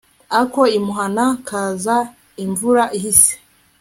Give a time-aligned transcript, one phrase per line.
[0.41, 1.97] ako imuhana kaza
[2.43, 3.33] imvura ihise